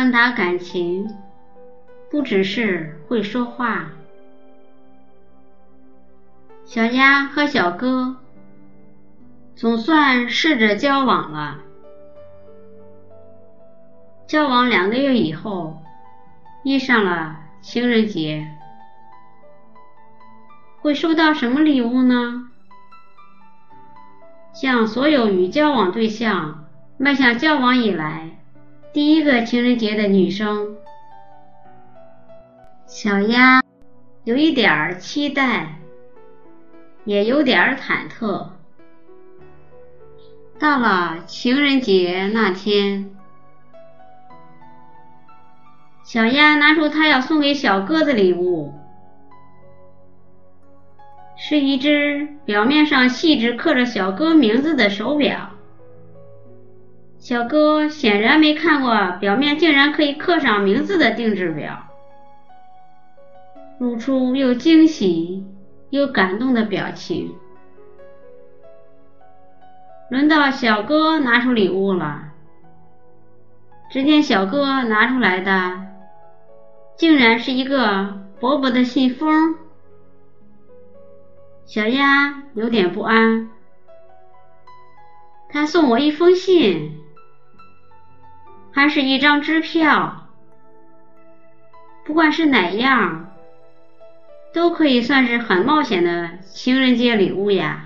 [0.00, 1.14] 传达感情，
[2.10, 3.90] 不只是会说话。
[6.64, 8.16] 小鸭和小哥
[9.54, 11.58] 总算试着交往了。
[14.26, 15.82] 交往两个月以后，
[16.64, 18.48] 遇上了情人节，
[20.80, 22.48] 会收到什么礼物呢？
[24.54, 26.64] 向所有与交往对象
[26.96, 28.29] 迈向交往以来
[28.92, 30.76] 第一个情人节的女生，
[32.86, 33.62] 小鸭
[34.24, 35.76] 有一点期待。
[37.04, 38.50] 也有点忐忑。
[40.58, 43.10] 到了情人节那天，
[46.04, 48.74] 小鸭拿出她要送给小哥的礼物，
[51.38, 55.49] 是一只表面上细致刻着小哥名字的手表。
[57.30, 61.86] 小哥显然没看过表面竟然可以刻上名字的定制表，
[63.78, 65.46] 露出又惊喜。
[65.90, 67.36] 又感动的表情。
[70.08, 72.32] 轮到小哥拿出礼物了，
[73.92, 75.86] 只见小哥拿出来的，
[76.96, 79.54] 竟然是一个薄薄的信封。
[81.64, 83.50] 小鸭有点不安，
[85.48, 87.00] 他送我一封信，
[88.72, 90.28] 还是一张支票，
[92.04, 93.26] 不管是哪样。
[94.52, 97.84] 都可以算是很冒险的情人节礼物呀。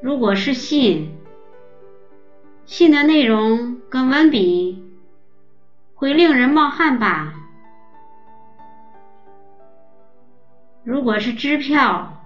[0.00, 1.18] 如果是信，
[2.64, 4.88] 信的内容跟文笔
[5.96, 7.34] 会令人冒汗吧？
[10.84, 12.22] 如果是支票，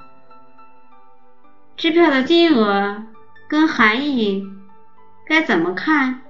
[1.74, 3.02] 支票的金额
[3.48, 4.46] 跟含义
[5.26, 6.22] 该怎么看？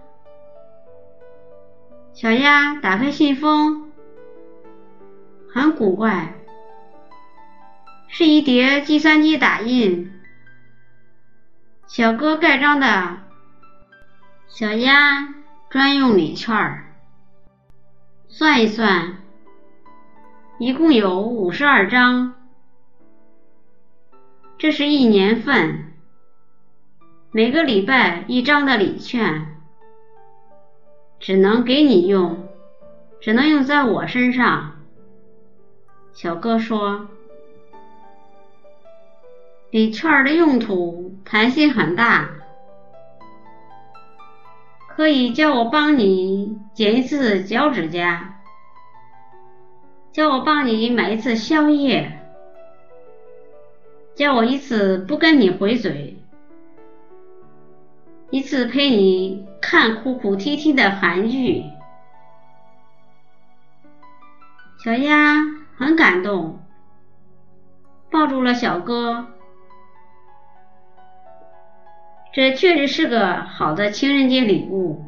[2.12, 3.92] 小鸭打开信封。
[5.52, 6.34] 很古怪，
[8.08, 10.12] 是一叠计算机打印，
[11.86, 13.18] 小哥盖章的。
[14.48, 15.34] 小鸭
[15.70, 16.84] 专用礼券，
[18.28, 19.18] 算一算，
[20.58, 22.34] 一共有五十二张，
[24.58, 25.93] 这是一年份，
[27.36, 29.56] 每个礼拜一张的礼券，
[31.18, 32.46] 只能给你用，
[33.20, 34.76] 只能用在我身上。
[36.12, 37.08] 小哥说
[39.72, 42.30] ：“礼券的用途弹性很大，
[44.86, 48.42] 可以叫我帮你剪一次脚趾甲，
[50.12, 52.16] 叫我帮你买一次宵夜，
[54.14, 56.16] 叫我一次不跟你回嘴，
[58.30, 61.64] 一次陪你看哭哭啼啼的韩剧。”
[64.84, 65.36] 小鸭。
[65.76, 66.60] 很感动，
[68.12, 69.26] 抱住了小哥。
[72.32, 75.04] 这确实是个好的情人节礼物，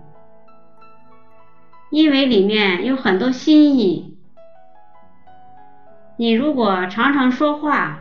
[1.91, 4.19] 因为里面有很多心意。
[6.17, 8.01] 你如果常常说话，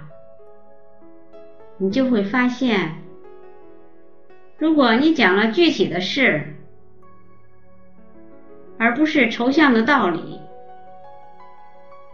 [1.77, 2.95] 你就会发现，
[4.57, 6.55] 如果你讲了具体的事，
[8.77, 10.39] 而不是抽象的道理。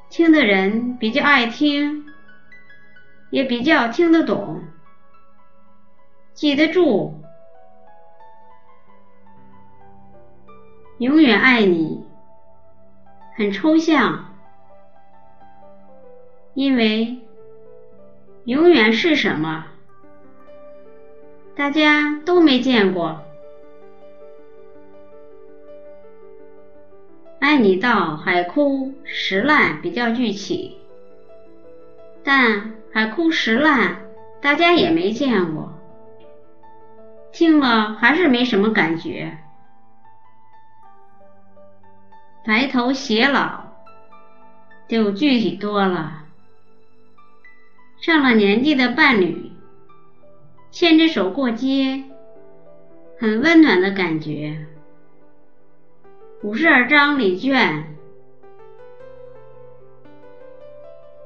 [0.09, 2.05] 听的人比较爱听，
[3.29, 4.61] 也比较听得懂，
[6.33, 7.13] 记得住，
[10.97, 12.03] 永远爱你，
[13.37, 14.35] 很抽象，
[16.53, 17.19] 因为
[18.43, 19.67] 永远是什么，
[21.55, 23.21] 大家都没见过。
[27.39, 30.77] 爱你到海枯石烂比较具体，
[32.23, 33.97] 但海枯石烂
[34.41, 35.73] 大家也没见过，
[37.31, 39.37] 听了还是没什么感觉。
[42.45, 43.65] 白头偕老
[44.87, 46.23] 就具体多了，
[47.99, 49.50] 上了年纪的伴侣
[50.71, 52.05] 牵着手过街，
[53.19, 54.65] 很温暖的感觉。
[56.43, 57.93] 五十二张礼券，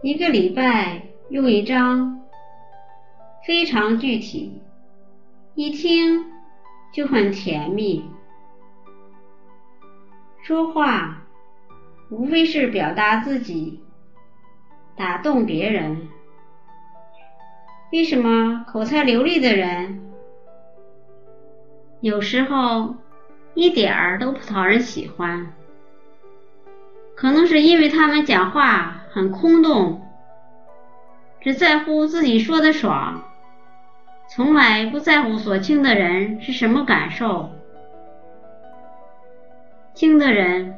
[0.02, 2.22] 一个礼拜用一张，
[3.46, 4.60] 非常具体，
[5.54, 6.26] 一听
[6.92, 8.04] 就很甜蜜。
[10.42, 11.22] 说话
[12.10, 13.80] 无非是表达自己，
[14.98, 16.10] 打动别人。
[17.92, 20.02] 为什么口才流利的人
[22.02, 22.96] 有时候？
[23.54, 25.54] 一点儿都不讨人喜欢。
[27.16, 30.02] 可能是因为他们讲话很空洞，
[31.40, 33.24] 只在乎自己说的爽，
[34.28, 37.50] 从来不在乎所听的人是什么感受。
[39.94, 40.78] 听的人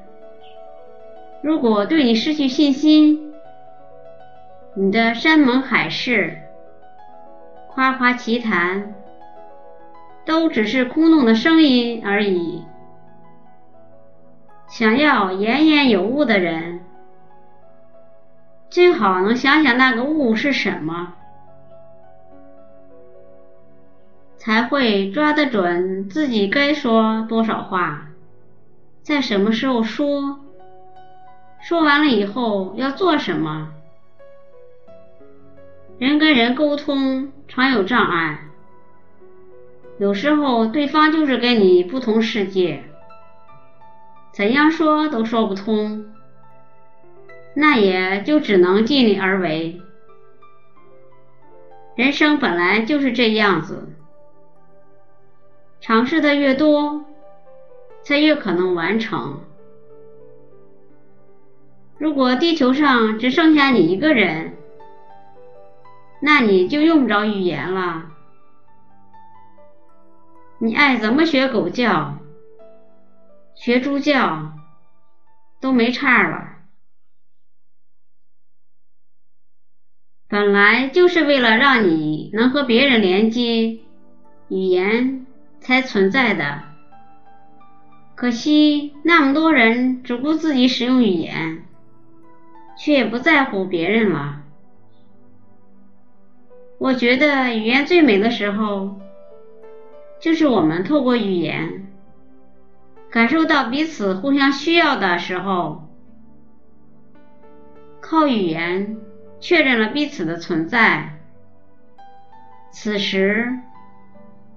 [1.41, 3.33] 如果对你失去信心，
[4.75, 6.43] 你的山盟海誓、
[7.77, 8.95] 夸夸其谈，
[10.25, 12.63] 都只是空洞的声音而已。
[14.67, 16.79] 想要言言有物的人，
[18.67, 21.13] 最好能想想那个物是什么，
[24.37, 28.07] 才会抓得准自己该说多少话，
[29.03, 30.39] 在什么时候说，
[31.61, 33.73] 说完了以后要做什么。
[35.99, 38.49] 人跟人沟通常有障碍，
[39.97, 42.83] 有时候对方就是跟你不同世界。
[44.31, 46.05] 怎样说都说不通，
[47.55, 49.81] 那也就只能尽力而为。
[51.95, 53.89] 人生本来就是这样子，
[55.81, 57.05] 尝试的越多，
[58.03, 59.39] 才越可能完成。
[61.97, 64.56] 如果地球上只剩下你一个人，
[66.19, 68.05] 那你就用不着语言了，
[70.59, 72.17] 你爱怎么学狗叫？
[73.55, 74.53] 学猪叫
[75.59, 76.57] 都没差了，
[80.27, 83.79] 本来就是为了让你能和别人连接，
[84.49, 85.25] 语言
[85.59, 86.63] 才存在的。
[88.15, 91.63] 可惜那么多人只顾自己使用语言，
[92.77, 94.43] 却不在乎别人了。
[96.79, 98.99] 我觉得语言最美的时候，
[100.21, 101.87] 就是我们透过语言。
[103.09, 105.87] 感受到彼此互相需要的时候，
[108.01, 108.97] 靠语言
[109.39, 111.17] 确认了彼此的存在。
[112.71, 113.57] 此时，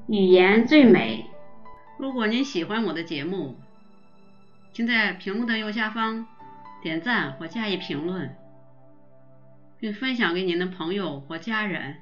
[0.08, 1.26] 语言最美。
[1.96, 3.56] 如果您喜欢我的节目，
[4.73, 6.26] 请在屏幕的右下方
[6.82, 8.37] 点赞或加以评论，
[9.78, 11.96] 并分享给您的朋友或家人。